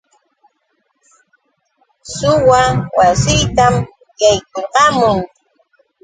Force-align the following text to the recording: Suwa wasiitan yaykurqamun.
Suwa 2.13 2.61
wasiitan 2.97 3.73
yaykurqamun. 4.21 5.17